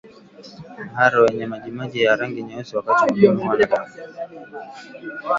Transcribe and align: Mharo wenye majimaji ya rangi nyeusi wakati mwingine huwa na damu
Mharo 0.93 1.23
wenye 1.25 1.45
majimaji 1.51 2.01
ya 2.03 2.15
rangi 2.15 2.43
nyeusi 2.43 2.75
wakati 2.75 3.13
mwingine 3.13 3.43
huwa 3.43 3.57
na 3.57 3.65
damu 3.65 3.93